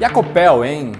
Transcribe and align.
E 0.00 0.04
a 0.04 0.08
Copel, 0.08 0.64
hein? 0.64 0.92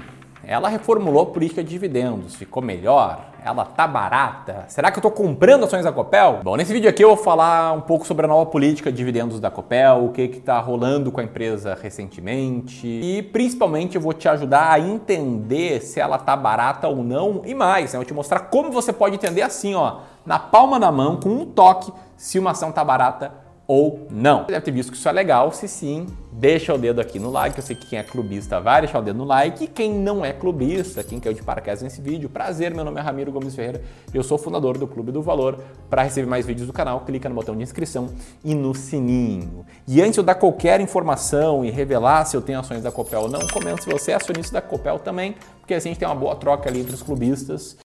Ela 0.44 0.68
reformulou 0.68 1.22
a 1.22 1.26
política 1.26 1.64
de 1.64 1.70
dividendos, 1.70 2.34
ficou 2.34 2.62
melhor? 2.62 3.30
Ela 3.42 3.64
tá 3.64 3.86
barata? 3.86 4.66
Será 4.68 4.90
que 4.90 4.98
eu 4.98 5.02
tô 5.02 5.10
comprando 5.10 5.64
ações 5.64 5.84
da 5.84 5.90
Copel? 5.90 6.40
Bom, 6.44 6.54
nesse 6.54 6.70
vídeo 6.70 6.90
aqui 6.90 7.02
eu 7.02 7.08
vou 7.08 7.16
falar 7.16 7.72
um 7.72 7.80
pouco 7.80 8.06
sobre 8.06 8.26
a 8.26 8.28
nova 8.28 8.44
política 8.50 8.92
de 8.92 8.98
dividendos 8.98 9.40
da 9.40 9.50
Copel, 9.50 10.04
o 10.04 10.12
que 10.12 10.28
que 10.28 10.40
tá 10.40 10.60
rolando 10.60 11.10
com 11.10 11.18
a 11.18 11.24
empresa 11.24 11.78
recentemente 11.80 12.86
e 12.86 13.22
principalmente 13.22 13.96
eu 13.96 14.02
vou 14.02 14.12
te 14.12 14.28
ajudar 14.28 14.70
a 14.70 14.78
entender 14.78 15.80
se 15.80 15.98
ela 15.98 16.18
tá 16.18 16.36
barata 16.36 16.86
ou 16.86 17.02
não 17.02 17.40
e 17.46 17.54
mais, 17.54 17.94
né? 17.94 17.96
eu 17.96 18.00
vou 18.00 18.06
te 18.06 18.12
mostrar 18.12 18.40
como 18.40 18.70
você 18.70 18.92
pode 18.92 19.14
entender 19.14 19.40
assim, 19.40 19.74
ó, 19.74 20.00
na 20.26 20.38
palma 20.38 20.78
da 20.78 20.92
mão, 20.92 21.18
com 21.18 21.30
um 21.30 21.46
toque, 21.46 21.90
se 22.18 22.38
uma 22.38 22.50
ação 22.50 22.70
tá 22.70 22.84
barata 22.84 23.32
ou 23.70 24.04
não. 24.10 24.40
Você 24.40 24.50
deve 24.50 24.64
ter 24.64 24.70
visto 24.72 24.90
que 24.90 24.98
isso 24.98 25.08
é 25.08 25.12
legal, 25.12 25.52
se 25.52 25.68
sim, 25.68 26.04
deixa 26.32 26.74
o 26.74 26.76
dedo 26.76 27.00
aqui 27.00 27.20
no 27.20 27.30
like. 27.30 27.56
Eu 27.56 27.62
sei 27.62 27.76
que 27.76 27.86
quem 27.86 28.00
é 28.00 28.02
clubista 28.02 28.60
vai 28.60 28.80
deixar 28.80 28.98
o 28.98 29.02
dedo 29.02 29.18
no 29.18 29.24
like. 29.24 29.62
E 29.62 29.68
quem 29.68 29.94
não 29.94 30.24
é 30.24 30.32
clubista, 30.32 31.04
quem 31.04 31.20
caiu 31.20 31.34
de 31.34 31.40
paraquedas 31.40 31.80
nesse 31.80 32.00
vídeo, 32.00 32.28
prazer, 32.28 32.74
meu 32.74 32.84
nome 32.84 32.98
é 32.98 33.00
Ramiro 33.00 33.30
Gomes 33.30 33.54
Ferreira. 33.54 33.80
Eu 34.12 34.24
sou 34.24 34.36
fundador 34.36 34.76
do 34.76 34.88
Clube 34.88 35.12
do 35.12 35.22
Valor. 35.22 35.56
Para 35.88 36.02
receber 36.02 36.26
mais 36.26 36.44
vídeos 36.44 36.66
do 36.66 36.72
canal, 36.72 36.98
clica 37.02 37.28
no 37.28 37.34
botão 37.36 37.56
de 37.56 37.62
inscrição 37.62 38.08
e 38.44 38.56
no 38.56 38.74
sininho. 38.74 39.64
E 39.86 40.00
antes 40.02 40.14
de 40.14 40.18
eu 40.18 40.24
dar 40.24 40.34
qualquer 40.34 40.80
informação 40.80 41.64
e 41.64 41.70
revelar 41.70 42.24
se 42.24 42.36
eu 42.36 42.42
tenho 42.42 42.58
ações 42.58 42.82
da 42.82 42.90
Copel 42.90 43.20
ou 43.20 43.28
não, 43.30 43.46
comenta 43.46 43.82
se 43.82 43.88
você 43.88 44.10
é 44.10 44.16
acionista 44.16 44.54
da 44.54 44.60
Copel 44.60 44.98
também, 44.98 45.36
porque 45.60 45.74
assim 45.74 45.90
a 45.90 45.92
gente 45.92 46.00
tem 46.00 46.08
uma 46.08 46.16
boa 46.16 46.34
troca 46.34 46.68
ali 46.68 46.80
entre 46.80 46.92
os 46.92 47.04
clubistas. 47.04 47.76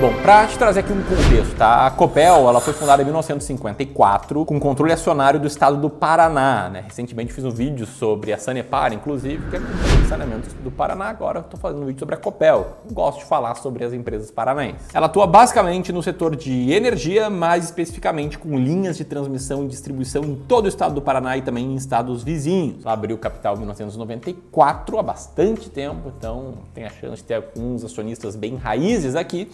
Bom, 0.00 0.14
para 0.22 0.46
te 0.46 0.56
trazer 0.56 0.78
aqui 0.78 0.92
um 0.92 1.02
contexto, 1.02 1.56
tá? 1.56 1.84
A 1.84 1.90
Copel, 1.90 2.48
ela 2.48 2.60
foi 2.60 2.72
fundada 2.72 3.02
em 3.02 3.04
1954 3.04 4.44
com 4.44 4.60
controle 4.60 4.92
acionário 4.92 5.40
do 5.40 5.48
estado 5.48 5.76
do 5.76 5.90
Paraná, 5.90 6.68
né? 6.68 6.84
Recentemente 6.86 7.32
fiz 7.32 7.44
um 7.44 7.50
vídeo 7.50 7.84
sobre 7.84 8.32
a 8.32 8.38
Sanepar, 8.38 8.92
inclusive, 8.92 9.50
que 9.50 9.56
é 9.56 9.58
de 9.58 10.08
saneamento 10.08 10.54
do 10.62 10.70
Paraná. 10.70 11.06
Agora 11.06 11.40
estou 11.40 11.58
fazendo 11.58 11.82
um 11.82 11.86
vídeo 11.86 11.98
sobre 11.98 12.14
a 12.14 12.18
Copel. 12.18 12.78
Gosto 12.92 13.18
de 13.18 13.24
falar 13.24 13.56
sobre 13.56 13.82
as 13.82 13.92
empresas 13.92 14.30
paranaenses. 14.30 14.86
Ela 14.94 15.06
atua 15.06 15.26
basicamente 15.26 15.92
no 15.92 16.00
setor 16.00 16.36
de 16.36 16.70
energia, 16.70 17.28
mais 17.28 17.64
especificamente 17.64 18.38
com 18.38 18.56
linhas 18.56 18.96
de 18.96 19.04
transmissão 19.04 19.64
e 19.64 19.66
distribuição 19.66 20.22
em 20.22 20.36
todo 20.36 20.66
o 20.66 20.68
estado 20.68 20.94
do 20.94 21.02
Paraná 21.02 21.36
e 21.36 21.42
também 21.42 21.72
em 21.72 21.74
estados 21.74 22.22
vizinhos. 22.22 22.84
Ela 22.84 22.92
abriu 22.92 23.18
capital 23.18 23.56
em 23.56 23.58
1994, 23.58 24.96
há 24.96 25.02
bastante 25.02 25.68
tempo, 25.68 26.12
então 26.16 26.54
tem 26.72 26.84
a 26.84 26.90
chance 26.90 27.16
de 27.16 27.24
ter 27.24 27.34
alguns 27.34 27.82
acionistas 27.84 28.36
bem 28.36 28.54
raízes 28.54 29.16
aqui. 29.16 29.50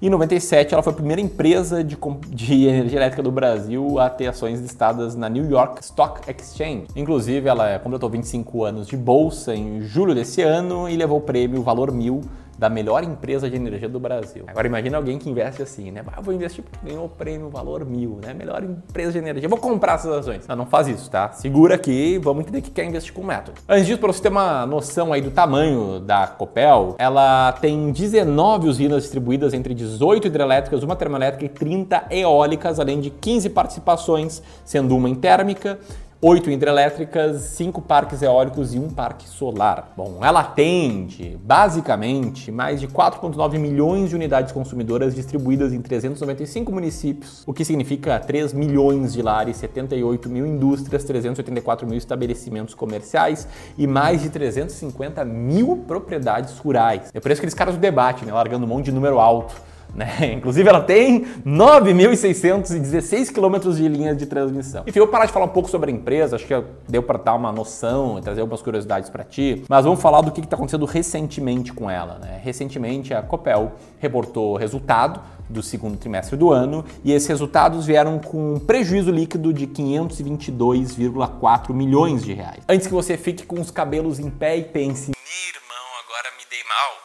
Em 0.00 0.08
97, 0.08 0.72
ela 0.74 0.82
foi 0.82 0.92
a 0.92 0.96
primeira 0.96 1.20
empresa 1.20 1.82
de, 1.82 1.98
de 2.28 2.54
energia 2.68 3.00
elétrica 3.00 3.20
do 3.20 3.32
Brasil 3.32 3.98
a 3.98 4.08
ter 4.08 4.28
ações 4.28 4.60
listadas 4.60 5.16
na 5.16 5.28
New 5.28 5.50
York 5.50 5.82
Stock 5.82 6.20
Exchange. 6.30 6.86
Inclusive, 6.94 7.48
ela 7.48 7.80
completou 7.80 8.08
25 8.08 8.64
anos 8.64 8.86
de 8.86 8.96
bolsa 8.96 9.56
em 9.56 9.80
julho 9.80 10.14
desse 10.14 10.40
ano 10.40 10.88
e 10.88 10.96
levou 10.96 11.18
o 11.18 11.20
prêmio 11.20 11.64
Valor 11.64 11.90
Mil 11.90 12.20
da 12.58 12.68
melhor 12.68 13.04
empresa 13.04 13.48
de 13.48 13.56
energia 13.56 13.88
do 13.88 14.00
Brasil. 14.00 14.44
Agora 14.46 14.66
imagina 14.66 14.96
alguém 14.96 15.16
que 15.16 15.30
investe 15.30 15.62
assim, 15.62 15.92
né? 15.92 16.02
Ah, 16.12 16.20
vou 16.20 16.34
investir 16.34 16.64
porque 16.64 16.84
ganhou 16.84 17.06
o 17.06 17.08
prêmio 17.08 17.48
valor 17.48 17.84
mil, 17.84 18.18
né? 18.22 18.34
Melhor 18.34 18.64
empresa 18.64 19.12
de 19.12 19.18
energia. 19.18 19.48
Vou 19.48 19.58
comprar 19.58 19.94
essas 19.94 20.12
ações. 20.12 20.46
Não, 20.46 20.56
não 20.56 20.66
faz 20.66 20.88
isso, 20.88 21.08
tá? 21.08 21.30
Segura 21.32 21.76
aqui, 21.76 22.18
vamos 22.18 22.42
entender 22.42 22.60
que 22.62 22.70
quer 22.70 22.84
investir 22.84 23.12
com 23.12 23.22
método. 23.22 23.60
Antes 23.68 23.86
disso, 23.86 24.00
para 24.00 24.12
você 24.12 24.22
ter 24.22 24.28
uma 24.28 24.66
noção 24.66 25.12
aí 25.12 25.20
do 25.20 25.30
tamanho 25.30 26.00
da 26.00 26.26
Copel, 26.26 26.96
ela 26.98 27.52
tem 27.52 27.92
19 27.92 28.68
usinas 28.68 29.02
distribuídas 29.04 29.54
entre 29.54 29.72
18 29.72 30.26
hidrelétricas, 30.26 30.82
uma 30.82 30.96
termoelétrica 30.96 31.44
e 31.44 31.48
30 31.48 32.06
eólicas, 32.10 32.80
além 32.80 33.00
de 33.00 33.10
15 33.10 33.50
participações, 33.50 34.42
sendo 34.64 34.96
uma 34.96 35.08
em 35.08 35.14
térmica 35.14 35.78
oito 36.20 36.50
hidrelétricas, 36.50 37.42
cinco 37.42 37.80
parques 37.80 38.22
eólicos 38.22 38.74
e 38.74 38.78
um 38.78 38.90
parque 38.90 39.28
solar. 39.28 39.92
Bom, 39.96 40.18
ela 40.20 40.40
atende 40.40 41.38
basicamente 41.44 42.50
mais 42.50 42.80
de 42.80 42.88
4,9 42.88 43.56
milhões 43.56 44.10
de 44.10 44.16
unidades 44.16 44.50
consumidoras 44.50 45.14
distribuídas 45.14 45.72
em 45.72 45.80
395 45.80 46.72
municípios, 46.72 47.44
o 47.46 47.52
que 47.52 47.64
significa 47.64 48.18
3 48.18 48.52
milhões 48.52 49.12
de 49.12 49.22
lares, 49.22 49.58
78 49.58 50.28
mil 50.28 50.44
indústrias, 50.44 51.04
384 51.04 51.86
mil 51.86 51.96
estabelecimentos 51.96 52.74
comerciais 52.74 53.46
e 53.76 53.86
mais 53.86 54.20
de 54.20 54.28
350 54.28 55.24
mil 55.24 55.84
propriedades 55.86 56.58
rurais. 56.58 57.10
É 57.14 57.20
por 57.20 57.30
isso 57.30 57.40
que 57.40 57.44
eles 57.44 57.54
caras 57.54 57.76
do 57.76 57.80
debate, 57.80 58.24
né, 58.24 58.32
largando 58.32 58.64
um 58.64 58.68
monte 58.68 58.86
de 58.86 58.92
número 58.92 59.20
alto. 59.20 59.54
Né? 59.98 60.34
Inclusive, 60.38 60.68
ela 60.68 60.80
tem 60.80 61.26
9.616 61.44 63.32
quilômetros 63.32 63.76
de 63.76 63.88
linha 63.88 64.14
de 64.14 64.26
transmissão. 64.26 64.84
Enfim, 64.86 65.00
eu 65.00 65.06
vou 65.06 65.12
parar 65.12 65.26
de 65.26 65.32
falar 65.32 65.46
um 65.46 65.50
pouco 65.50 65.68
sobre 65.68 65.90
a 65.90 65.94
empresa, 65.94 66.36
acho 66.36 66.46
que 66.46 66.54
deu 66.88 67.02
para 67.02 67.18
dar 67.18 67.34
uma 67.34 67.50
noção 67.50 68.18
e 68.18 68.22
trazer 68.22 68.40
algumas 68.40 68.62
curiosidades 68.62 69.10
para 69.10 69.24
ti, 69.24 69.64
mas 69.68 69.84
vamos 69.84 70.00
falar 70.00 70.20
do 70.20 70.30
que 70.30 70.40
está 70.40 70.54
acontecendo 70.54 70.86
recentemente 70.86 71.72
com 71.72 71.90
ela. 71.90 72.20
Né? 72.20 72.40
Recentemente, 72.42 73.12
a 73.12 73.20
Copel 73.20 73.72
reportou 73.98 74.56
resultado 74.56 75.20
do 75.48 75.62
segundo 75.62 75.96
trimestre 75.96 76.36
do 76.36 76.52
ano 76.52 76.84
e 77.02 77.12
esses 77.12 77.26
resultados 77.26 77.86
vieram 77.86 78.18
com 78.18 78.54
um 78.54 78.60
prejuízo 78.60 79.10
líquido 79.10 79.52
de 79.52 79.66
522,4 79.66 81.72
milhões 81.72 82.22
de 82.22 82.34
reais. 82.34 82.60
Antes 82.68 82.86
que 82.86 82.92
você 82.92 83.16
fique 83.16 83.44
com 83.44 83.60
os 83.60 83.70
cabelos 83.70 84.20
em 84.20 84.30
pé 84.30 84.58
e 84.58 84.64
pense 84.64 85.17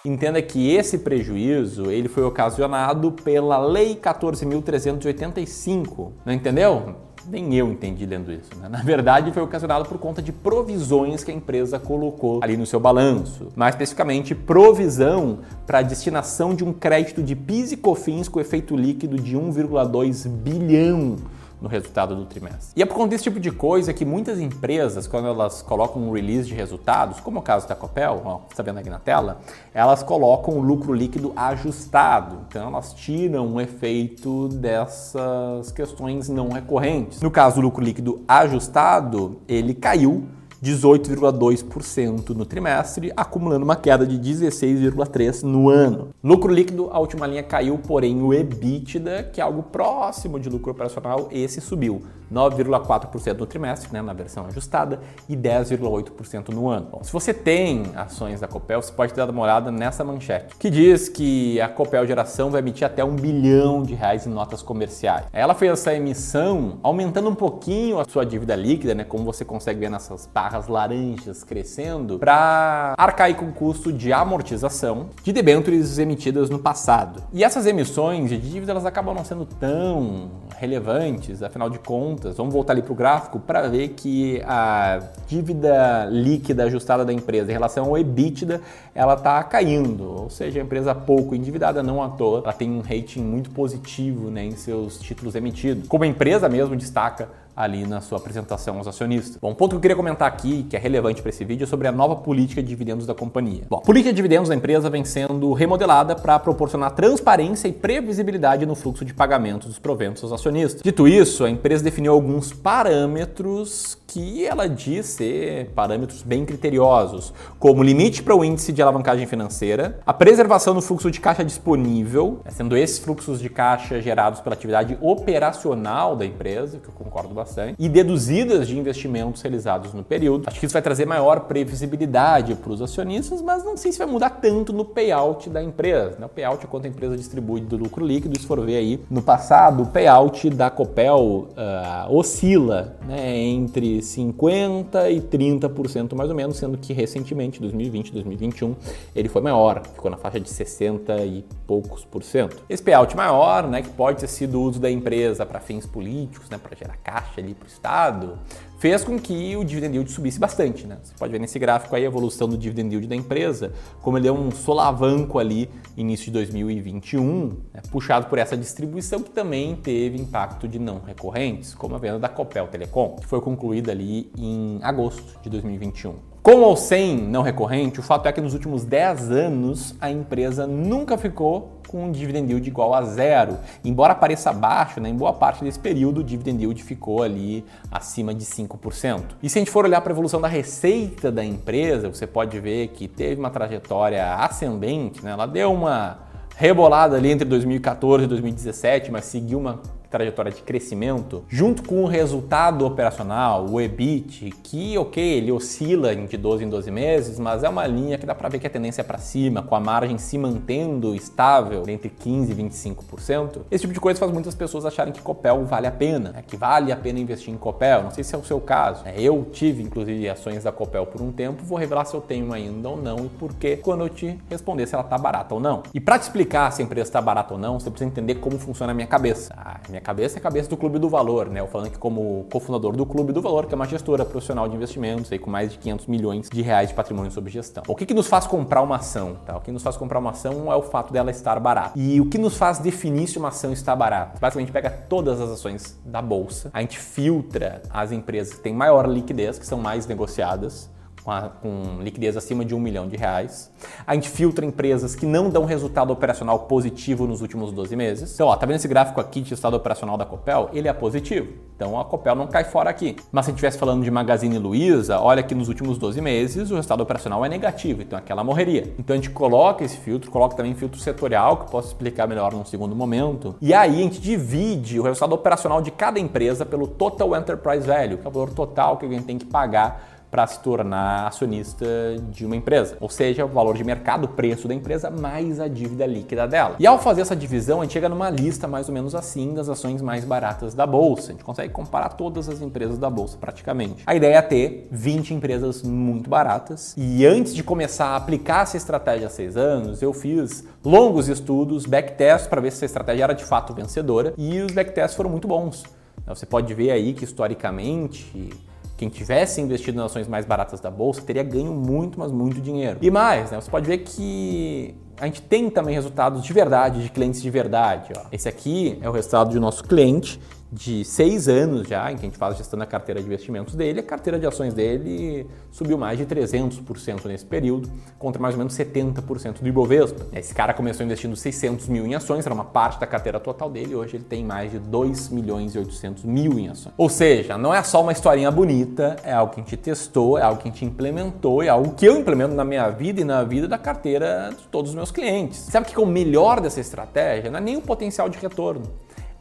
Entenda 0.05 0.41
que 0.41 0.73
esse 0.73 0.99
prejuízo 0.99 1.91
ele 1.91 2.09
foi 2.09 2.23
ocasionado 2.23 3.11
pela 3.11 3.57
Lei 3.57 3.95
14.385. 3.95 6.11
Não 6.25 6.33
entendeu? 6.33 6.95
Nem 7.25 7.55
eu 7.55 7.71
entendi 7.71 8.05
lendo 8.05 8.31
isso. 8.31 8.49
Né? 8.57 8.67
Na 8.67 8.81
verdade, 8.81 9.31
foi 9.31 9.41
ocasionado 9.41 9.85
por 9.85 9.97
conta 9.97 10.21
de 10.21 10.31
provisões 10.31 11.23
que 11.23 11.31
a 11.31 11.33
empresa 11.33 11.79
colocou 11.79 12.41
ali 12.43 12.57
no 12.57 12.65
seu 12.65 12.79
balanço. 12.79 13.47
Mais 13.55 13.75
especificamente, 13.75 14.35
provisão 14.35 15.39
para 15.65 15.81
destinação 15.81 16.53
de 16.53 16.65
um 16.65 16.73
crédito 16.73 17.23
de 17.23 17.35
PIS 17.35 17.71
e 17.71 17.77
COFINS 17.77 18.27
com 18.27 18.41
efeito 18.41 18.75
líquido 18.75 19.17
de 19.17 19.37
1,2 19.37 20.27
bilhão 20.27 21.15
no 21.63 21.69
resultado 21.69 22.13
do 22.13 22.25
trimestre. 22.25 22.73
E 22.75 22.81
é 22.81 22.85
por 22.85 22.93
conta 22.93 23.11
desse 23.11 23.23
tipo 23.23 23.39
de 23.39 23.49
coisa 23.49 23.93
que 23.93 24.03
muitas 24.03 24.37
empresas, 24.37 25.07
quando 25.07 25.29
elas 25.29 25.61
colocam 25.61 26.03
um 26.03 26.11
release 26.11 26.49
de 26.49 26.53
resultados, 26.53 27.21
como 27.21 27.37
é 27.37 27.39
o 27.39 27.43
caso 27.43 27.65
da 27.69 27.73
Copel, 27.73 28.21
ó, 28.25 28.39
você 28.39 28.51
está 28.51 28.63
vendo 28.63 28.79
aqui 28.79 28.89
na 28.89 28.99
tela, 28.99 29.39
elas 29.73 30.03
colocam 30.03 30.55
o 30.55 30.61
lucro 30.61 30.93
líquido 30.93 31.31
ajustado. 31.37 32.39
Então 32.49 32.67
elas 32.67 32.93
tiram 32.93 33.53
o 33.53 33.61
efeito 33.61 34.49
dessas 34.49 35.71
questões 35.71 36.27
não 36.27 36.49
recorrentes. 36.49 37.21
No 37.21 37.31
caso 37.31 37.55
do 37.55 37.61
lucro 37.61 37.81
líquido 37.81 38.21
ajustado, 38.27 39.39
ele 39.47 39.73
caiu 39.73 40.25
18,2% 40.63 42.29
no 42.29 42.45
trimestre, 42.45 43.11
acumulando 43.17 43.65
uma 43.65 43.75
queda 43.75 44.07
de 44.07 44.17
16,3% 44.17 45.43
no 45.43 45.67
ano. 45.69 46.09
Lucro 46.23 46.53
líquido, 46.53 46.89
a 46.89 46.99
última 46.99 47.27
linha 47.27 47.43
caiu, 47.43 47.77
porém 47.77 48.21
o 48.21 48.33
EBITDA, 48.33 49.23
que 49.23 49.41
é 49.41 49.43
algo 49.43 49.63
próximo 49.63 50.39
de 50.39 50.47
lucro 50.47 50.71
operacional, 50.71 51.27
esse 51.31 51.59
subiu 51.59 52.01
9,4% 52.33 53.37
no 53.37 53.45
trimestre, 53.45 53.89
né, 53.93 54.01
na 54.01 54.13
versão 54.13 54.45
ajustada, 54.47 54.99
e 55.29 55.35
10,8% 55.35 56.49
no 56.49 56.67
ano. 56.69 56.87
Bom, 56.91 57.03
se 57.03 57.11
você 57.11 57.33
tem 57.33 57.83
ações 57.95 58.39
da 58.39 58.47
Copel, 58.47 58.81
você 58.81 58.91
pode 58.91 59.13
dar 59.13 59.29
uma 59.29 59.43
olhada 59.43 59.71
nessa 59.71 60.03
manchete, 60.03 60.55
que 60.57 60.69
diz 60.69 61.09
que 61.09 61.61
a 61.61 61.67
Copel 61.67 62.07
Geração 62.07 62.49
vai 62.49 62.61
emitir 62.61 62.87
até 62.87 63.03
um 63.03 63.15
bilhão 63.15 63.83
de 63.83 63.93
reais 63.93 64.25
em 64.25 64.29
notas 64.29 64.61
comerciais. 64.63 65.25
Ela 65.31 65.53
fez 65.53 65.73
essa 65.73 65.93
emissão 65.93 66.79
aumentando 66.81 67.29
um 67.29 67.35
pouquinho 67.35 67.99
a 67.99 68.05
sua 68.05 68.25
dívida 68.25 68.55
líquida, 68.55 68.95
né, 68.95 69.03
como 69.03 69.23
você 69.23 69.45
consegue 69.45 69.79
ver 69.79 69.89
nessas 69.89 70.27
barras 70.33 70.52
barras 70.53 70.67
laranjas 70.67 71.43
crescendo 71.43 72.19
para 72.19 72.93
arcar 72.97 73.33
com 73.35 73.45
o 73.45 73.51
custo 73.51 73.91
de 73.91 74.13
amortização 74.13 75.07
de 75.23 75.33
debêntures 75.33 75.97
emitidas 75.97 76.49
no 76.49 76.59
passado. 76.59 77.23
E 77.33 77.43
essas 77.43 77.65
emissões 77.65 78.29
de 78.29 78.37
dívida 78.37 78.71
elas 78.71 78.85
acabam 78.85 79.15
não 79.15 79.25
sendo 79.25 79.45
tão 79.45 80.29
relevantes, 80.57 81.41
afinal 81.41 81.69
de 81.69 81.79
contas, 81.79 82.37
vamos 82.37 82.53
voltar 82.53 82.73
ali 82.73 82.81
para 82.81 82.93
o 82.93 82.95
gráfico 82.95 83.39
para 83.39 83.67
ver 83.67 83.89
que 83.89 84.41
a 84.45 85.01
dívida 85.27 86.05
líquida 86.11 86.65
ajustada 86.65 87.03
da 87.03 87.11
empresa 87.11 87.49
em 87.49 87.53
relação 87.53 87.85
ao 87.85 87.97
EBITDA 87.97 88.61
ela 88.93 89.15
está 89.15 89.43
caindo, 89.43 90.21
ou 90.21 90.29
seja, 90.29 90.59
a 90.59 90.63
empresa 90.63 90.93
pouco 90.93 91.33
endividada, 91.33 91.81
não 91.81 92.03
à 92.03 92.09
toa, 92.09 92.41
ela 92.43 92.53
tem 92.53 92.69
um 92.69 92.81
rating 92.81 93.21
muito 93.21 93.49
positivo 93.49 94.29
né, 94.29 94.45
em 94.45 94.55
seus 94.55 94.99
títulos 94.99 95.33
emitidos. 95.33 95.87
Como 95.87 96.03
a 96.03 96.07
empresa 96.07 96.47
mesmo 96.47 96.75
destaca 96.75 97.27
ali 97.55 97.85
na 97.85 98.01
sua 98.01 98.17
apresentação 98.17 98.77
aos 98.77 98.87
acionistas. 98.87 99.37
Bom, 99.37 99.51
um 99.51 99.55
ponto 99.55 99.71
que 99.71 99.75
eu 99.77 99.81
queria 99.81 99.95
comentar 99.95 100.27
aqui, 100.27 100.63
que 100.63 100.75
é 100.75 100.79
relevante 100.79 101.21
para 101.21 101.29
esse 101.29 101.43
vídeo, 101.45 101.63
é 101.63 101.67
sobre 101.67 101.87
a 101.87 101.91
nova 101.91 102.15
política 102.15 102.61
de 102.61 102.69
dividendos 102.69 103.05
da 103.05 103.13
companhia. 103.13 103.63
Bom, 103.69 103.77
a 103.77 103.81
política 103.81 104.11
de 104.11 104.15
dividendos 104.15 104.49
da 104.49 104.55
empresa 104.55 104.89
vem 104.89 105.05
sendo 105.05 105.53
remodelada 105.53 106.15
para 106.15 106.37
proporcionar 106.39 106.91
transparência 106.91 107.67
e 107.67 107.73
previsibilidade 107.73 108.65
no 108.65 108.75
fluxo 108.75 109.05
de 109.05 109.13
pagamentos 109.13 109.67
dos 109.67 109.79
proventos 109.79 110.23
aos 110.23 110.31
acionistas. 110.31 110.81
Dito 110.81 111.07
isso, 111.07 111.43
a 111.43 111.49
empresa 111.49 111.83
definiu 111.83 112.13
alguns 112.13 112.51
parâmetros 112.51 113.97
que 114.13 114.45
ela 114.45 114.69
diz 114.69 115.07
ser 115.07 115.71
parâmetros 115.73 116.21
bem 116.21 116.45
criteriosos, 116.45 117.33
como 117.57 117.81
limite 117.81 118.21
para 118.21 118.35
o 118.35 118.45
índice 118.45 118.71
de 118.71 118.79
alavancagem 118.79 119.25
financeira, 119.25 120.01
a 120.05 120.13
preservação 120.13 120.75
do 120.75 120.83
fluxo 120.83 121.09
de 121.09 121.19
caixa 121.19 121.43
disponível, 121.43 122.39
né, 122.45 122.51
sendo 122.51 122.77
esses 122.77 122.99
fluxos 122.99 123.39
de 123.39 123.49
caixa 123.49 123.99
gerados 123.99 124.39
pela 124.39 124.53
atividade 124.53 124.95
operacional 125.01 126.15
da 126.15 126.27
empresa, 126.27 126.77
que 126.77 126.87
eu 126.87 126.93
concordo 126.93 127.33
bastante, 127.33 127.75
e 127.79 127.89
deduzidas 127.89 128.67
de 128.67 128.77
investimentos 128.77 129.41
realizados 129.41 129.95
no 129.95 130.03
período. 130.03 130.43
Acho 130.45 130.59
que 130.59 130.67
isso 130.67 130.73
vai 130.73 130.83
trazer 130.83 131.07
maior 131.07 131.41
previsibilidade 131.41 132.53
para 132.53 132.71
os 132.71 132.83
acionistas, 132.83 133.41
mas 133.41 133.63
não 133.63 133.75
sei 133.75 133.91
se 133.91 133.97
vai 133.97 134.05
mudar 134.05 134.29
tanto 134.29 134.71
no 134.71 134.85
payout 134.85 135.49
da 135.49 135.63
empresa. 135.63 136.17
Né? 136.19 136.27
O 136.27 136.29
payout 136.29 136.63
é 136.63 136.67
quanto 136.67 136.85
a 136.85 136.89
empresa 136.89 137.17
distribui 137.17 137.61
do 137.61 137.77
lucro 137.77 138.05
líquido. 138.05 138.39
Se 138.39 138.45
for 138.45 138.61
ver 138.61 138.77
aí, 138.77 139.03
no 139.09 139.23
passado, 139.23 139.81
o 139.81 139.85
payout 139.87 140.51
da 140.51 140.69
Copel 140.69 141.17
uh, 141.17 142.15
oscila 142.15 142.95
né, 143.07 143.35
entre 143.39 144.02
50% 144.03 145.11
e 145.11 145.21
30% 145.21 146.15
mais 146.15 146.29
ou 146.29 146.35
menos, 146.35 146.57
sendo 146.57 146.77
que 146.77 146.93
recentemente, 146.93 147.59
2020, 147.59 148.13
2021, 148.13 148.75
ele 149.15 149.29
foi 149.29 149.41
maior, 149.41 149.81
ficou 149.85 150.11
na 150.11 150.17
faixa 150.17 150.39
de 150.39 150.49
60 150.49 151.25
e 151.25 151.45
poucos 151.65 152.05
por 152.05 152.23
cento. 152.23 152.63
Esse 152.69 152.83
payout 152.83 153.15
maior, 153.15 153.67
né, 153.67 153.81
que 153.81 153.89
pode 153.89 154.19
ter 154.19 154.27
sido 154.27 154.59
o 154.59 154.63
uso 154.63 154.79
da 154.79 154.89
empresa 154.89 155.45
para 155.45 155.59
fins 155.59 155.85
políticos, 155.85 156.49
né, 156.49 156.57
para 156.57 156.75
gerar 156.75 156.97
caixa 156.97 157.41
ali 157.41 157.53
para 157.53 157.65
o 157.65 157.67
Estado, 157.67 158.39
fez 158.83 159.01
com 159.01 159.17
que 159.17 159.55
o 159.55 159.63
dividend 159.63 159.95
yield 159.95 160.11
subisse 160.11 160.37
bastante. 160.37 160.85
Né? 160.85 160.97
Você 161.01 161.13
pode 161.17 161.31
ver 161.31 161.39
nesse 161.39 161.57
gráfico 161.57 161.95
aí 161.95 162.03
a 162.03 162.05
evolução 162.05 162.49
do 162.49 162.57
dividend 162.57 162.89
yield 162.93 163.07
da 163.07 163.15
empresa, 163.15 163.71
como 164.01 164.17
ele 164.17 164.23
deu 164.23 164.35
um 164.35 164.51
solavanco 164.51 165.39
ali 165.39 165.69
início 165.95 166.25
de 166.25 166.31
2021, 166.31 167.47
né? 167.73 167.81
puxado 167.89 168.25
por 168.25 168.37
essa 168.37 168.57
distribuição 168.57 169.21
que 169.21 169.29
também 169.29 169.77
teve 169.77 170.19
impacto 170.19 170.67
de 170.67 170.79
não 170.79 170.99
recorrentes, 170.99 171.73
como 171.73 171.95
a 171.95 171.97
venda 171.97 172.19
da 172.19 172.27
Copel 172.27 172.67
Telecom, 172.67 173.15
que 173.21 173.25
foi 173.25 173.39
concluída 173.39 173.93
ali 173.93 174.29
em 174.37 174.79
agosto 174.83 175.41
de 175.41 175.49
2021. 175.49 176.15
Com 176.43 176.57
ou 176.57 176.75
sem 176.75 177.15
não 177.15 177.41
recorrente, 177.41 178.01
o 178.01 178.03
fato 178.03 178.27
é 178.27 178.33
que 178.33 178.41
nos 178.41 178.53
últimos 178.53 178.83
10 178.83 179.31
anos 179.31 179.95
a 180.01 180.11
empresa 180.11 180.67
nunca 180.67 181.17
ficou 181.17 181.79
com 181.93 182.05
um 182.05 182.11
dividend 182.11 182.49
yield 182.49 182.67
igual 182.67 182.95
a 182.95 183.03
zero. 183.03 183.59
Embora 183.85 184.15
pareça 184.15 184.51
baixo, 184.51 184.99
né, 184.99 185.09
em 185.09 185.15
boa 185.15 185.31
parte 185.31 185.63
desse 185.63 185.77
período 185.77 186.21
o 186.21 186.23
dividend 186.23 186.59
yield 186.59 186.83
ficou 186.83 187.21
ali 187.21 187.63
acima 187.91 188.33
de 188.33 188.43
5%. 188.43 189.21
E 189.43 189.47
se 189.47 189.59
a 189.59 189.61
gente 189.61 189.69
for 189.69 189.85
olhar 189.85 190.01
para 190.01 190.11
a 190.11 190.15
evolução 190.15 190.41
da 190.41 190.47
receita 190.47 191.31
da 191.31 191.45
empresa, 191.45 192.09
você 192.09 192.25
pode 192.25 192.59
ver 192.59 192.87
que 192.87 193.07
teve 193.07 193.39
uma 193.39 193.51
trajetória 193.51 194.25
ascendente, 194.37 195.23
né? 195.23 195.31
ela 195.31 195.45
deu 195.45 195.71
uma 195.71 196.17
rebolada 196.57 197.15
ali 197.15 197.29
entre 197.29 197.47
2014 197.47 198.23
e 198.23 198.27
2017, 198.27 199.11
mas 199.11 199.25
seguiu 199.25 199.59
uma 199.59 199.79
trajetória 200.13 200.51
de 200.51 200.61
crescimento, 200.61 201.43
junto 201.49 201.81
com 201.81 202.03
o 202.03 202.05
resultado 202.05 202.85
operacional, 202.85 203.65
o 203.67 203.81
EBIT, 203.81 204.51
que, 204.61 204.95
ok, 204.95 205.23
ele 205.23 205.51
oscila 205.51 206.15
de 206.15 206.37
12 206.37 206.65
em 206.65 206.69
12 206.69 206.91
meses, 206.91 207.39
mas 207.39 207.63
é 207.63 207.69
uma 207.69 207.87
linha 207.87 208.15
que 208.15 208.25
dá 208.25 208.35
para 208.35 208.47
ver 208.47 208.59
que 208.59 208.67
a 208.67 208.69
tendência 208.69 209.01
é 209.01 209.03
para 209.03 209.17
cima, 209.17 209.63
com 209.63 209.75
a 209.75 209.79
margem 209.79 210.19
se 210.19 210.37
mantendo 210.37 211.15
estável 211.15 211.83
entre 211.87 212.11
15% 212.11 212.51
e 212.51 212.55
25%. 212.55 213.61
Esse 213.71 213.81
tipo 213.81 213.93
de 213.93 213.99
coisa 213.99 214.19
faz 214.19 214.31
muitas 214.31 214.53
pessoas 214.53 214.85
acharem 214.85 215.11
que 215.11 215.19
Copel 215.19 215.65
vale 215.65 215.87
a 215.87 215.91
pena, 215.91 216.31
né? 216.31 216.43
que 216.45 216.55
vale 216.55 216.91
a 216.91 216.95
pena 216.95 217.17
investir 217.17 217.51
em 217.51 217.57
Copel. 217.57 218.03
Não 218.03 218.11
sei 218.11 218.23
se 218.23 218.35
é 218.35 218.37
o 218.37 218.43
seu 218.43 218.61
caso. 218.61 219.03
Né? 219.03 219.15
Eu 219.17 219.47
tive, 219.51 219.81
inclusive, 219.81 220.29
ações 220.29 220.63
da 220.63 220.71
Copel 220.71 221.07
por 221.07 221.21
um 221.21 221.31
tempo, 221.31 221.63
vou 221.63 221.77
revelar 221.77 222.05
se 222.05 222.13
eu 222.13 222.21
tenho 222.21 222.53
ainda 222.53 222.87
ou 222.87 222.97
não 222.97 223.17
e 223.25 223.29
por 223.29 223.53
quê 223.55 223.77
quando 223.77 224.01
eu 224.01 224.09
te 224.09 224.37
responder 224.47 224.85
se 224.85 224.93
ela 224.93 225.03
está 225.03 225.17
barata 225.17 225.55
ou 225.55 225.59
não. 225.59 225.81
E 225.91 225.99
para 225.99 226.19
te 226.19 226.23
explicar 226.23 226.71
se 226.71 226.83
a 226.83 226.85
empresa 226.85 227.09
está 227.09 227.19
barata 227.19 227.55
ou 227.55 227.59
não, 227.59 227.79
você 227.79 227.89
precisa 227.89 228.09
entender 228.11 228.35
como 228.35 228.59
funciona 228.59 228.91
a 228.91 228.95
minha 228.95 229.07
cabeça. 229.07 229.55
A 229.57 229.79
minha 229.89 230.01
cabeça 230.03 230.37
é 230.37 230.41
cabeça 230.41 230.69
do 230.69 230.77
Clube 230.77 230.99
do 230.99 231.09
Valor, 231.09 231.49
né? 231.49 231.61
Eu 231.61 231.67
falando 231.67 231.87
aqui 231.87 231.97
como 231.97 232.45
cofundador 232.51 232.95
do 232.95 233.05
Clube 233.05 233.31
do 233.31 233.41
Valor, 233.41 233.65
que 233.65 233.73
é 233.73 233.75
uma 233.75 233.87
gestora 233.87 234.25
profissional 234.25 234.67
de 234.67 234.75
investimentos 234.75 235.31
aí 235.31 235.39
com 235.39 235.49
mais 235.49 235.71
de 235.71 235.77
500 235.79 236.07
milhões 236.07 236.49
de 236.49 236.61
reais 236.61 236.89
de 236.89 236.95
patrimônio 236.95 237.31
sob 237.31 237.49
gestão. 237.49 237.83
O 237.87 237.95
que, 237.95 238.05
que 238.05 238.13
nos 238.13 238.27
faz 238.27 238.45
comprar 238.45 238.81
uma 238.81 238.97
ação? 238.97 239.37
Tá? 239.45 239.57
O 239.57 239.61
que 239.61 239.71
nos 239.71 239.81
faz 239.81 239.95
comprar 239.95 240.19
uma 240.19 240.31
ação 240.31 240.71
é 240.71 240.75
o 240.75 240.81
fato 240.81 241.13
dela 241.13 241.31
estar 241.31 241.59
barata. 241.59 241.97
E 241.97 242.19
o 242.19 242.29
que 242.29 242.37
nos 242.37 242.57
faz 242.57 242.79
definir 242.79 243.27
se 243.27 243.37
uma 243.37 243.47
ação 243.47 243.71
está 243.71 243.95
barata? 243.95 244.37
Basicamente, 244.39 244.71
pega 244.71 244.89
todas 244.89 245.39
as 245.39 245.49
ações 245.49 245.99
da 246.05 246.21
bolsa, 246.21 246.69
a 246.73 246.81
gente 246.81 246.99
filtra 246.99 247.81
as 247.89 248.11
empresas 248.11 248.53
que 248.53 248.59
têm 248.59 248.73
maior 248.73 249.07
liquidez, 249.07 249.57
que 249.57 249.65
são 249.65 249.79
mais 249.79 250.05
negociadas, 250.05 250.91
com, 251.23 251.31
a, 251.31 251.49
com, 251.49 252.01
liquidez 252.01 252.35
acima 252.35 252.65
de 252.65 252.75
um 252.75 252.79
milhão 252.79 253.07
de 253.07 253.15
reais. 253.15 253.71
A 254.05 254.13
gente 254.13 254.29
filtra 254.29 254.65
empresas 254.65 255.15
que 255.15 255.25
não 255.25 255.49
dão 255.49 255.65
resultado 255.65 256.11
operacional 256.11 256.59
positivo 256.59 257.25
nos 257.25 257.41
últimos 257.41 257.71
12 257.71 257.95
meses. 257.95 258.33
Então, 258.33 258.47
ó, 258.47 258.55
tá 258.55 258.65
vendo 258.65 258.75
esse 258.75 258.87
gráfico 258.87 259.19
aqui 259.19 259.41
de 259.41 259.49
resultado 259.49 259.75
operacional 259.75 260.17
da 260.17 260.25
Copel? 260.25 260.69
Ele 260.73 260.87
é 260.87 260.93
positivo. 260.93 261.53
Então 261.75 261.99
a 261.99 262.05
Copel 262.05 262.35
não 262.35 262.47
cai 262.47 262.63
fora 262.63 262.89
aqui. 262.89 263.15
Mas 263.31 263.45
se 263.45 263.49
a 263.49 263.51
gente 263.51 263.57
estivesse 263.57 263.77
falando 263.77 264.03
de 264.03 264.11
Magazine 264.11 264.57
Luiza, 264.57 265.19
olha 265.19 265.43
que 265.43 265.55
nos 265.55 265.67
últimos 265.67 265.97
12 265.97 266.21
meses 266.21 266.71
o 266.71 266.75
resultado 266.75 267.01
operacional 267.01 267.43
é 267.43 267.49
negativo, 267.49 268.01
então 268.01 268.17
aquela 268.17 268.43
morreria. 268.43 268.93
Então 268.97 269.13
a 269.13 269.17
gente 269.17 269.29
coloca 269.29 269.83
esse 269.83 269.97
filtro, 269.97 270.31
coloca 270.31 270.55
também 270.55 270.73
filtro 270.75 270.99
setorial, 270.99 271.57
que 271.57 271.63
eu 271.63 271.67
posso 271.67 271.89
explicar 271.89 272.27
melhor 272.27 272.53
num 272.53 272.63
segundo 272.63 272.95
momento. 272.95 273.55
E 273.61 273.73
aí 273.73 273.99
a 273.99 274.03
gente 274.03 274.21
divide 274.21 274.99
o 274.99 275.03
resultado 275.03 275.33
operacional 275.33 275.81
de 275.81 275.91
cada 275.91 276.19
empresa 276.19 276.65
pelo 276.65 276.87
Total 276.87 277.35
Enterprise 277.35 277.85
Value, 277.85 278.17
que 278.17 278.25
é 278.25 278.29
o 278.29 278.31
valor 278.31 278.51
total 278.51 278.97
que 278.97 279.05
alguém 279.05 279.21
tem 279.21 279.37
que 279.37 279.45
pagar 279.45 280.12
para 280.33 280.47
se 280.47 280.59
tornar 280.61 281.27
acionista 281.27 281.85
de 282.31 282.43
uma 282.43 282.55
empresa. 282.55 282.97
Ou 282.99 283.07
seja, 283.07 283.45
o 283.45 283.47
valor 283.47 283.77
de 283.77 283.83
mercado, 283.83 284.23
o 284.23 284.27
preço 284.27 284.67
da 284.67 284.73
empresa, 284.73 285.11
mais 285.11 285.59
a 285.59 285.67
dívida 285.67 286.07
líquida 286.07 286.47
dela. 286.47 286.75
E 286.79 286.87
ao 286.87 286.97
fazer 286.97 287.21
essa 287.21 287.35
divisão, 287.35 287.81
a 287.81 287.83
gente 287.83 287.93
chega 287.93 288.09
numa 288.09 288.31
lista 288.31 288.67
mais 288.67 288.87
ou 288.87 288.95
menos 288.95 289.13
assim 289.13 289.53
das 289.53 289.69
ações 289.69 290.01
mais 290.01 290.25
baratas 290.25 290.73
da 290.73 290.87
bolsa. 290.87 291.29
A 291.29 291.31
gente 291.33 291.43
consegue 291.43 291.71
comparar 291.71 292.09
todas 292.09 292.49
as 292.49 292.63
empresas 292.63 292.97
da 292.97 293.11
bolsa 293.11 293.37
praticamente. 293.37 294.01
A 294.07 294.15
ideia 294.15 294.37
é 294.37 294.41
ter 294.41 294.87
20 294.89 295.35
empresas 295.35 295.83
muito 295.83 296.31
baratas. 296.31 296.95
E 296.97 297.23
antes 297.27 297.53
de 297.53 297.63
começar 297.63 298.07
a 298.07 298.15
aplicar 298.15 298.63
essa 298.63 298.75
estratégia 298.75 299.27
há 299.27 299.29
seis 299.29 299.55
anos, 299.55 300.01
eu 300.01 300.13
fiz 300.13 300.67
longos 300.83 301.27
estudos, 301.27 301.85
backtests 301.85 302.47
para 302.47 302.59
ver 302.59 302.71
se 302.71 302.77
essa 302.77 302.85
estratégia 302.85 303.25
era 303.25 303.33
de 303.33 303.45
fato 303.45 303.71
vencedora. 303.71 304.33
E 304.35 304.61
os 304.61 304.71
backtests 304.71 305.15
foram 305.15 305.29
muito 305.29 305.47
bons. 305.47 305.83
Você 306.25 306.47
pode 306.47 306.73
ver 306.73 306.89
aí 306.89 307.13
que 307.13 307.23
historicamente 307.23 308.49
quem 308.95 309.09
tivesse 309.09 309.59
investido 309.59 309.97
nas 309.97 310.11
ações 310.11 310.27
mais 310.27 310.45
baratas 310.45 310.79
da 310.79 310.91
bolsa 310.91 311.21
teria 311.21 311.43
ganho 311.43 311.73
muito, 311.73 312.19
mas 312.19 312.31
muito 312.31 312.61
dinheiro. 312.61 312.99
E 313.01 313.09
mais, 313.09 313.51
né, 313.51 313.59
você 313.59 313.69
pode 313.69 313.87
ver 313.87 313.99
que 313.99 314.95
a 315.19 315.25
gente 315.25 315.41
tem 315.41 315.69
também 315.69 315.95
resultados 315.95 316.43
de 316.43 316.53
verdade, 316.53 317.03
de 317.03 317.09
clientes 317.09 317.41
de 317.41 317.49
verdade. 317.49 318.13
Ó. 318.17 318.21
Esse 318.31 318.47
aqui 318.47 318.97
é 319.01 319.09
o 319.09 319.11
resultado 319.11 319.51
do 319.51 319.59
nosso 319.59 319.83
cliente 319.83 320.39
de 320.73 321.05
seis 321.05 321.47
anos 321.47 321.87
já, 321.87 322.11
em 322.11 322.15
que 322.15 322.21
a 322.21 322.25
gente 322.25 322.37
faz 322.37 322.57
gestão 322.57 322.79
da 322.79 322.85
carteira 322.85 323.21
de 323.21 323.27
investimentos 323.27 323.75
dele, 323.75 323.99
a 323.99 324.03
carteira 324.03 324.39
de 324.39 324.47
ações 324.47 324.73
dele 324.73 325.45
subiu 325.71 325.97
mais 325.97 326.17
de 326.17 326.25
300% 326.25 327.25
nesse 327.25 327.45
período, 327.45 327.89
contra 328.17 328.41
mais 328.41 328.55
ou 328.55 328.57
menos 328.57 328.73
70% 328.75 329.61
do 329.61 329.67
Ibovespa. 329.67 330.25
Esse 330.33 330.53
cara 330.53 330.73
começou 330.73 331.05
investindo 331.05 331.35
600 331.35 331.87
mil 331.87 332.07
em 332.07 332.15
ações, 332.15 332.45
era 332.45 332.55
uma 332.55 332.65
parte 332.65 332.99
da 332.99 333.05
carteira 333.05 333.39
total 333.39 333.69
dele, 333.69 333.93
hoje 333.93 334.17
ele 334.17 334.23
tem 334.23 334.43
mais 334.43 334.71
de 334.71 334.79
2 334.79 335.29
milhões 335.29 335.75
e 335.75 335.77
800 335.77 336.23
mil 336.23 336.57
em 336.57 336.69
ações. 336.69 336.93
Ou 336.97 337.09
seja, 337.09 337.55
não 337.55 337.73
é 337.73 337.83
só 337.83 338.01
uma 338.01 338.11
historinha 338.11 338.49
bonita, 338.49 339.15
é 339.23 339.33
algo 339.33 339.53
que 339.53 339.61
a 339.61 339.63
gente 339.63 339.77
testou, 339.77 340.39
é 340.39 340.41
algo 340.41 340.59
que 340.59 340.67
a 340.67 340.71
gente 340.71 340.83
implementou, 340.83 341.61
é 341.61 341.69
algo 341.69 341.93
que 341.93 342.05
eu 342.05 342.17
implemento 342.17 342.55
na 342.55 342.65
minha 342.65 342.89
vida 342.89 343.21
e 343.21 343.23
na 343.23 343.43
vida 343.43 343.67
da 343.67 343.77
carteira 343.77 344.49
de 344.57 344.67
todos 344.69 344.89
os 344.89 344.95
meus 344.95 345.11
clientes. 345.11 345.59
Sabe 345.59 345.87
o 345.87 345.89
que 345.89 345.99
é 345.99 346.03
o 346.03 346.07
melhor 346.07 346.59
dessa 346.59 346.79
estratégia? 346.79 347.51
Não 347.51 347.59
é 347.59 347.61
nem 347.61 347.77
o 347.77 347.81
potencial 347.81 348.27
de 348.27 348.39
retorno 348.39 348.83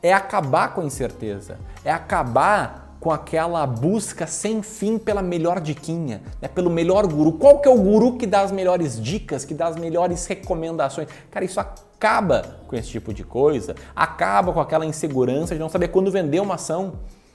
é 0.02 0.12
acabar 0.12 0.74
com 0.74 0.80
a 0.80 0.84
incerteza, 0.84 1.58
é 1.84 1.92
acabar 1.92 2.82
com 2.98 3.10
aquela 3.10 3.66
busca 3.66 4.28
sem 4.28 4.62
fim 4.62 4.96
pela 4.96 5.20
melhor 5.22 5.60
diquinha, 5.60 6.22
né? 6.40 6.46
pelo 6.46 6.70
melhor 6.70 7.06
guru. 7.06 7.32
Qual 7.32 7.58
que 7.60 7.68
é 7.68 7.70
o 7.70 7.76
guru 7.76 8.16
que 8.16 8.26
dá 8.26 8.42
as 8.42 8.52
melhores 8.52 9.00
dicas, 9.02 9.44
que 9.44 9.54
dá 9.54 9.66
as 9.66 9.76
melhores 9.76 10.24
recomendações? 10.26 11.08
Cara, 11.28 11.44
isso 11.44 11.58
acaba 11.58 12.60
com 12.68 12.76
esse 12.76 12.88
tipo 12.90 13.12
de 13.12 13.24
coisa, 13.24 13.74
acaba 13.94 14.52
com 14.52 14.60
aquela 14.60 14.86
insegurança 14.86 15.52
de 15.52 15.60
não 15.60 15.68
saber 15.68 15.88
quando 15.88 16.12
vender 16.12 16.40
uma 16.40 16.54
ação. 16.54 16.92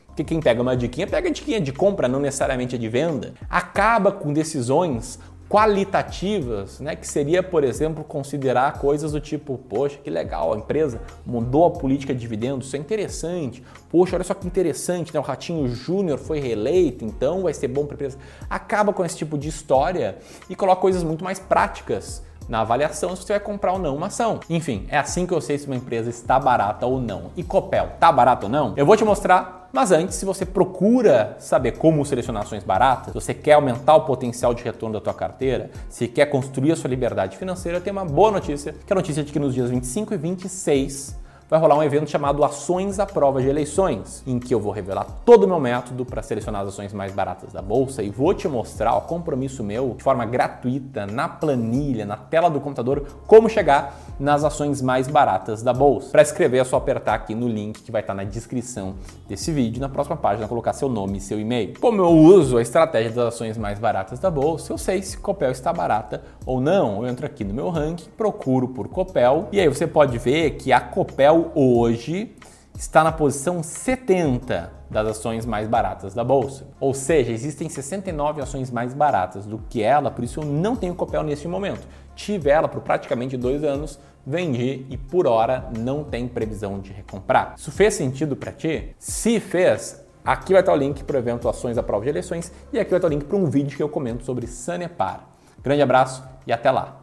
Porque 0.08 0.24
quem 0.24 0.40
pega 0.40 0.62
uma 0.62 0.76
diquinha, 0.76 1.06
pega 1.06 1.28
a 1.28 1.32
diquinha 1.32 1.60
de 1.60 1.74
compra, 1.74 2.08
não 2.08 2.20
necessariamente 2.20 2.76
a 2.76 2.80
de 2.80 2.88
venda. 2.88 3.34
Acaba 3.50 4.12
com 4.12 4.32
decisões 4.34 5.20
qualitativas, 5.50 6.80
né, 6.80 6.96
que 6.96 7.08
seria, 7.08 7.42
por 7.42 7.64
exemplo, 7.64 8.04
considerar 8.04 8.80
coisas 8.80 9.14
do 9.14 9.22
tipo, 9.22 9.58
poxa, 9.58 9.98
que 10.04 10.10
legal, 10.10 10.54
a 10.54 10.58
empresa 10.58 11.02
mudou 11.26 11.66
a 11.66 11.72
política 11.72 12.14
de 12.14 12.20
dividendos, 12.20 12.68
isso 12.68 12.76
é 12.76 12.80
interessante. 12.80 13.64
Poxa, 13.90 14.16
olha 14.16 14.24
só 14.24 14.34
que 14.34 14.46
interessante, 14.46 15.14
né, 15.14 15.20
o 15.20 15.24
Ratinho 15.24 15.68
Júnior 15.70 16.18
foi 16.18 16.40
reeleito, 16.40 17.06
então 17.06 17.44
vai 17.44 17.54
ser 17.54 17.70
bom 17.70 17.86
para 17.86 17.94
a 17.94 17.96
empresa. 17.96 18.18
Acaba 18.50 18.92
com 18.92 19.06
esse 19.06 19.16
tipo 19.16 19.38
de 19.38 19.48
história 19.48 20.18
e 20.50 20.56
coloca 20.56 20.82
coisas 20.82 21.04
muito 21.04 21.24
mais 21.24 21.40
práticas 21.40 22.22
na 22.48 22.62
avaliação 22.62 23.16
se 23.16 23.24
você 23.24 23.34
vai 23.34 23.40
comprar 23.40 23.74
ou 23.74 23.80
não 23.80 23.96
uma 23.96 24.08
ação. 24.08 24.40
Enfim, 24.50 24.86
é 24.90 24.98
assim 24.98 25.26
que 25.26 25.34
eu 25.34 25.42
sei 25.42 25.58
se 25.58 25.68
uma 25.68 25.76
empresa 25.76 26.10
está 26.10 26.40
barata 26.40 26.86
ou 26.86 27.00
não. 27.00 27.32
E 27.36 27.44
Copel, 27.44 27.92
tá 28.00 28.12
barato 28.12 28.46
ou 28.46 28.52
não? 28.52 28.74
Eu 28.78 28.86
vou 28.86 28.96
te 28.96 29.04
mostrar, 29.04 29.57
mas 29.72 29.92
antes, 29.92 30.16
se 30.16 30.26
você 30.26 30.46
procura 30.46 31.36
saber 31.40 31.74
como 31.74 32.06
selecionar 32.06 32.44
ações 32.44 32.64
baratas, 32.64 33.08
se 33.08 33.14
você 33.14 33.34
quer 33.34 33.54
aumentar 33.54 33.96
o 33.96 34.02
potencial 34.02 34.54
de 34.54 34.64
retorno 34.64 34.94
da 34.94 35.02
tua 35.02 35.14
carteira, 35.14 35.70
se 35.90 36.08
quer 36.08 36.28
construir 36.28 36.72
a 36.72 36.76
sua 36.76 36.90
liberdade 36.90 37.38
financeira, 37.38 37.82
tem 37.82 37.92
uma 37.92 38.06
boa 38.06 38.32
notícia, 38.32 38.74
que 38.74 38.92
é 38.92 38.94
a 38.94 38.96
notícia 38.96 39.24
de 39.24 39.32
que 39.32 39.40
nos 39.40 39.54
dias 39.54 39.70
25 39.70 40.14
e 40.14 40.18
26 40.18 41.28
vai 41.50 41.60
rolar 41.60 41.78
um 41.78 41.84
evento 41.84 42.10
chamado 42.10 42.44
Ações 42.44 43.00
à 43.00 43.06
Prova 43.06 43.42
de 43.42 43.48
Eleições, 43.48 44.22
em 44.28 44.38
que 44.38 44.54
eu 44.54 44.60
vou 44.60 44.72
revelar 44.72 45.06
todo 45.26 45.44
o 45.44 45.48
meu 45.48 45.60
método 45.60 46.06
para 46.06 46.22
selecionar 46.22 46.62
as 46.62 46.70
ações 46.70 46.92
mais 46.92 47.14
baratas 47.14 47.54
da 47.54 47.62
bolsa 47.62 48.04
e 48.04 48.10
vou 48.10 48.34
te 48.34 48.48
mostrar 48.50 48.96
o 48.96 49.02
compromisso 49.02 49.64
meu 49.64 49.94
de 49.98 50.04
forma 50.04 50.26
gratuita 50.26 51.06
na 51.06 51.30
planilha, 51.30 52.06
na 52.06 52.18
tela 52.18 52.50
do 52.50 52.60
computador, 52.60 53.06
como 53.26 53.50
chegar 53.50 53.98
nas 54.20 54.44
ações 54.44 54.82
mais 54.82 55.08
baratas 55.08 55.62
da 55.62 55.74
bolsa. 55.74 56.12
Para 56.12 56.22
escrever 56.22 56.60
é 56.60 56.64
só 56.64 56.78
apertar 56.78 57.16
aqui 57.16 57.36
no 57.36 57.48
link 57.48 57.82
que 57.82 57.92
vai 57.92 58.02
estar 58.02 58.14
na 58.14 58.24
descrição 58.24 58.96
desse 59.28 59.52
vídeo, 59.52 59.80
na 59.80 59.90
próxima 59.90 60.18
página 60.18 60.48
colocar 60.48 60.74
seu 60.74 60.90
nome 60.90 61.18
e 61.18 61.22
seu 61.22 61.40
e-mail. 61.40 61.74
Como 61.80 62.02
eu 62.02 62.10
uso 62.10 62.58
a 62.58 62.62
estratégia 62.62 63.12
das 63.12 63.34
ações 63.34 63.58
mais 63.58 63.80
baratas 63.80 64.20
da 64.20 64.30
bolsa, 64.30 64.74
eu 64.74 64.78
sei 64.78 65.02
se 65.02 65.18
Copel 65.18 65.52
está 65.52 65.72
barata 65.72 66.24
ou 66.46 66.60
não. 66.60 67.04
Eu 67.04 67.10
entro 67.10 67.26
aqui 67.26 67.44
no 67.44 67.54
meu 67.54 67.70
ranking, 67.70 68.10
procuro 68.18 68.68
por 68.68 68.88
Copel 68.88 69.48
e 69.52 69.60
aí 69.60 69.68
você 69.68 69.86
pode 69.86 70.18
ver 70.18 70.52
que 70.52 70.72
a 70.72 70.80
Copel 70.80 71.52
hoje 71.54 72.36
está 72.78 73.04
na 73.04 73.12
posição 73.12 73.64
70 73.64 74.72
das 74.90 75.08
ações 75.08 75.46
mais 75.46 75.68
baratas 75.68 76.14
da 76.14 76.24
bolsa. 76.24 76.68
Ou 76.80 76.94
seja, 76.94 77.32
existem 77.32 77.68
69 77.68 78.42
ações 78.42 78.70
mais 78.70 78.94
baratas 78.94 79.46
do 79.46 79.58
que 79.58 79.82
ela, 79.82 80.12
por 80.12 80.24
isso 80.24 80.40
eu 80.40 80.46
não 80.46 80.76
tenho 80.76 80.94
Copel 80.94 81.24
neste 81.24 81.48
momento. 81.48 81.88
Tive 82.16 82.52
ela 82.52 82.68
por 82.68 82.82
praticamente 82.82 83.36
dois 83.36 83.64
anos, 83.64 84.00
vendi 84.26 84.86
e 84.90 84.96
por 84.98 85.26
hora 85.26 85.70
não 85.78 86.04
tem 86.04 86.28
previsão 86.28 86.80
de 86.80 86.94
recomprar. 86.94 87.56
Isso 87.58 87.72
fez 87.72 87.96
sentido 87.96 88.36
para 88.36 88.52
ti? 88.52 88.96
Se 89.00 89.40
fez, 89.40 90.06
aqui 90.24 90.54
vai 90.54 90.62
estar 90.62 90.74
o 90.74 90.78
link 90.78 91.04
para 91.04 91.16
o 91.16 91.20
evento 91.20 91.50
Ações 91.50 91.78
à 91.80 91.84
Prova 91.84 92.04
de 92.04 92.10
Eleições 92.10 92.52
e 92.72 92.80
aqui 92.80 92.92
vai 92.92 93.00
estar 93.00 93.08
o 93.08 93.12
link 93.12 93.26
para 93.26 93.38
um 93.38 93.46
vídeo 93.46 93.76
que 93.76 93.84
eu 93.84 93.90
comento 93.90 94.24
sobre 94.24 94.46
Sanepar. 94.46 95.28
Grande 95.64 95.82
abraço 95.82 96.24
e 96.46 96.54
até 96.54 96.70
lá! 96.70 97.02